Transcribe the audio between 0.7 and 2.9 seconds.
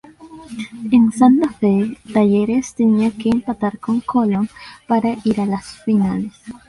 En Santa Fe, Talleres